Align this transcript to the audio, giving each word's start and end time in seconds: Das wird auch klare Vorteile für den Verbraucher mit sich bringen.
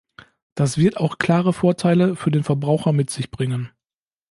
Das 0.55 0.79
wird 0.79 0.97
auch 0.97 1.19
klare 1.19 1.53
Vorteile 1.53 2.15
für 2.15 2.31
den 2.31 2.43
Verbraucher 2.43 2.91
mit 2.91 3.11
sich 3.11 3.29
bringen. 3.29 3.69